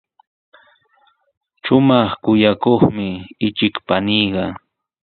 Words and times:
Shumaq 1.63 2.09
kuyakuqmi 2.23 3.07
ichik 3.47 3.75
paniiqa. 3.87 4.43